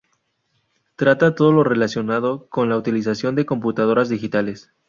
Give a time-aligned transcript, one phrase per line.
[0.95, 4.71] Trata todo lo relacionado con la utilización de computadoras digitales.